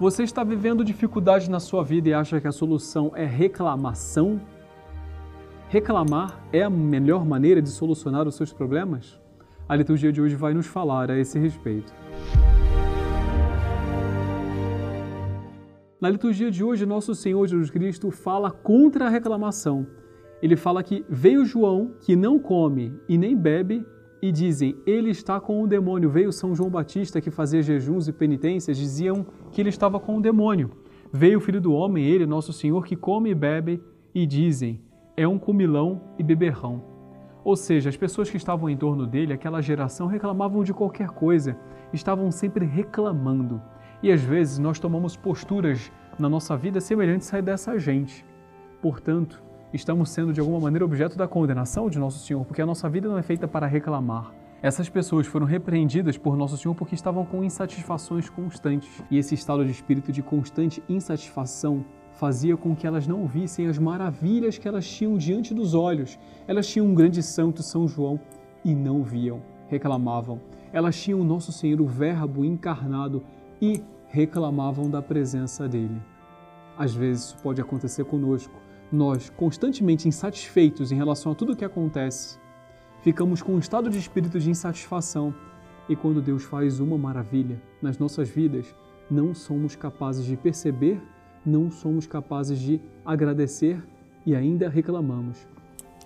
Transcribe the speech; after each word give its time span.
Você 0.00 0.22
está 0.22 0.42
vivendo 0.42 0.82
dificuldades 0.82 1.46
na 1.46 1.60
sua 1.60 1.84
vida 1.84 2.08
e 2.08 2.14
acha 2.14 2.40
que 2.40 2.48
a 2.48 2.52
solução 2.52 3.12
é 3.14 3.26
reclamação? 3.26 4.40
Reclamar 5.68 6.42
é 6.50 6.62
a 6.62 6.70
melhor 6.70 7.22
maneira 7.26 7.60
de 7.60 7.68
solucionar 7.68 8.26
os 8.26 8.34
seus 8.34 8.50
problemas? 8.50 9.20
A 9.68 9.76
liturgia 9.76 10.10
de 10.10 10.18
hoje 10.18 10.34
vai 10.34 10.54
nos 10.54 10.66
falar 10.66 11.10
a 11.10 11.18
esse 11.18 11.38
respeito. 11.38 11.92
Na 16.00 16.08
liturgia 16.08 16.50
de 16.50 16.64
hoje, 16.64 16.86
nosso 16.86 17.14
Senhor 17.14 17.46
Jesus 17.46 17.68
Cristo 17.68 18.10
fala 18.10 18.50
contra 18.50 19.04
a 19.04 19.10
reclamação. 19.10 19.86
Ele 20.40 20.56
fala 20.56 20.82
que 20.82 21.04
veio 21.10 21.44
João, 21.44 21.92
que 22.00 22.16
não 22.16 22.38
come 22.38 22.98
e 23.06 23.18
nem 23.18 23.36
bebe, 23.36 23.84
e 24.22 24.30
dizem, 24.30 24.76
ele 24.86 25.10
está 25.10 25.40
com 25.40 25.62
o 25.62 25.66
demônio. 25.66 26.10
Veio 26.10 26.32
São 26.32 26.54
João 26.54 26.70
Batista, 26.70 27.20
que 27.20 27.30
fazia 27.30 27.62
jejuns 27.62 28.08
e 28.08 28.12
penitências, 28.12 28.76
diziam 28.76 29.24
que 29.50 29.60
ele 29.60 29.70
estava 29.70 29.98
com 29.98 30.16
o 30.16 30.20
demônio. 30.20 30.70
Veio 31.12 31.38
o 31.38 31.40
Filho 31.40 31.60
do 31.60 31.72
Homem, 31.72 32.04
ele, 32.04 32.26
nosso 32.26 32.52
Senhor, 32.52 32.84
que 32.84 32.94
come 32.96 33.30
e 33.30 33.34
bebe, 33.34 33.82
e 34.14 34.26
dizem, 34.26 34.80
é 35.16 35.26
um 35.26 35.38
comilão 35.38 36.02
e 36.18 36.22
beberrão. 36.22 36.82
Ou 37.42 37.56
seja, 37.56 37.88
as 37.88 37.96
pessoas 37.96 38.30
que 38.30 38.36
estavam 38.36 38.68
em 38.68 38.76
torno 38.76 39.06
dele, 39.06 39.32
aquela 39.32 39.62
geração, 39.62 40.06
reclamavam 40.06 40.62
de 40.62 40.74
qualquer 40.74 41.08
coisa, 41.08 41.56
estavam 41.92 42.30
sempre 42.30 42.66
reclamando. 42.66 43.60
E 44.02 44.12
às 44.12 44.20
vezes 44.20 44.58
nós 44.58 44.78
tomamos 44.78 45.16
posturas 45.16 45.90
na 46.18 46.28
nossa 46.28 46.56
vida 46.56 46.80
semelhantes 46.80 47.32
a 47.32 47.40
dessa 47.40 47.78
gente. 47.78 48.24
Portanto, 48.80 49.42
estamos 49.72 50.10
sendo 50.10 50.32
de 50.32 50.40
alguma 50.40 50.58
maneira 50.58 50.84
objeto 50.84 51.16
da 51.16 51.28
condenação 51.28 51.88
de 51.88 51.98
Nosso 51.98 52.18
Senhor, 52.18 52.44
porque 52.44 52.60
a 52.60 52.66
nossa 52.66 52.88
vida 52.88 53.08
não 53.08 53.18
é 53.18 53.22
feita 53.22 53.46
para 53.46 53.66
reclamar. 53.66 54.32
Essas 54.62 54.90
pessoas 54.90 55.26
foram 55.26 55.46
repreendidas 55.46 56.18
por 56.18 56.36
Nosso 56.36 56.56
Senhor 56.58 56.74
porque 56.74 56.94
estavam 56.94 57.24
com 57.24 57.42
insatisfações 57.42 58.28
constantes. 58.28 59.02
E 59.10 59.16
esse 59.16 59.34
estado 59.34 59.64
de 59.64 59.70
espírito 59.70 60.12
de 60.12 60.22
constante 60.22 60.82
insatisfação 60.86 61.84
fazia 62.12 62.56
com 62.56 62.76
que 62.76 62.86
elas 62.86 63.06
não 63.06 63.26
vissem 63.26 63.68
as 63.68 63.78
maravilhas 63.78 64.58
que 64.58 64.68
elas 64.68 64.86
tinham 64.86 65.16
diante 65.16 65.54
dos 65.54 65.72
olhos. 65.72 66.18
Elas 66.46 66.66
tinham 66.66 66.86
um 66.86 66.94
grande 66.94 67.22
santo, 67.22 67.62
São 67.62 67.88
João, 67.88 68.20
e 68.62 68.74
não 68.74 69.02
viam, 69.02 69.40
reclamavam. 69.68 70.40
Elas 70.72 71.00
tinham 71.00 71.20
o 71.20 71.24
Nosso 71.24 71.52
Senhor, 71.52 71.80
o 71.80 71.86
Verbo 71.86 72.44
encarnado, 72.44 73.22
e 73.62 73.82
reclamavam 74.08 74.90
da 74.90 75.00
presença 75.00 75.66
dele. 75.66 76.02
Às 76.76 76.94
vezes 76.94 77.28
isso 77.28 77.38
pode 77.42 77.60
acontecer 77.62 78.04
conosco 78.04 78.52
nós, 78.92 79.30
constantemente 79.30 80.08
insatisfeitos 80.08 80.90
em 80.90 80.96
relação 80.96 81.32
a 81.32 81.34
tudo 81.34 81.52
o 81.52 81.56
que 81.56 81.64
acontece, 81.64 82.38
ficamos 83.02 83.40
com 83.40 83.52
um 83.52 83.58
estado 83.58 83.88
de 83.88 83.98
espírito 83.98 84.38
de 84.38 84.50
insatisfação 84.50 85.34
e 85.88 85.94
quando 85.94 86.20
Deus 86.20 86.44
faz 86.44 86.80
uma 86.80 86.98
maravilha 86.98 87.60
nas 87.80 87.98
nossas 87.98 88.28
vidas, 88.28 88.74
não 89.10 89.34
somos 89.34 89.74
capazes 89.74 90.24
de 90.24 90.36
perceber, 90.36 91.00
não 91.44 91.70
somos 91.70 92.06
capazes 92.06 92.58
de 92.58 92.80
agradecer 93.04 93.82
e 94.26 94.34
ainda 94.34 94.68
reclamamos. 94.68 95.48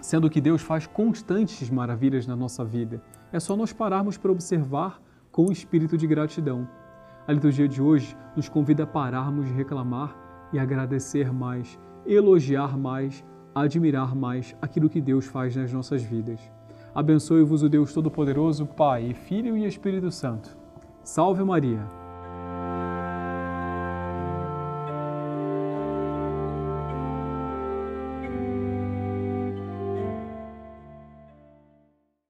Sendo 0.00 0.30
que 0.30 0.40
Deus 0.40 0.62
faz 0.62 0.86
constantes 0.86 1.68
maravilhas 1.70 2.26
na 2.26 2.34
nossa 2.34 2.64
vida, 2.64 3.02
é 3.32 3.38
só 3.38 3.56
nós 3.56 3.72
pararmos 3.72 4.16
para 4.16 4.32
observar 4.32 5.00
com 5.30 5.46
o 5.46 5.52
espírito 5.52 5.96
de 5.96 6.06
gratidão. 6.06 6.66
A 7.26 7.32
liturgia 7.32 7.68
de 7.68 7.80
hoje 7.80 8.16
nos 8.34 8.48
convida 8.48 8.84
a 8.84 8.86
pararmos 8.86 9.46
de 9.46 9.54
reclamar 9.54 10.16
e 10.52 10.58
agradecer 10.58 11.32
mais 11.32 11.78
elogiar 12.06 12.76
mais, 12.76 13.24
admirar 13.54 14.14
mais 14.14 14.56
aquilo 14.60 14.88
que 14.88 15.00
Deus 15.00 15.26
faz 15.26 15.56
nas 15.56 15.72
nossas 15.72 16.02
vidas. 16.02 16.40
Abençoe-vos 16.94 17.62
o 17.62 17.68
Deus 17.68 17.92
Todo-Poderoso, 17.92 18.66
Pai, 18.66 19.14
Filho 19.14 19.56
e 19.56 19.64
Espírito 19.64 20.10
Santo. 20.10 20.56
Salve 21.04 21.44
Maria! 21.44 21.99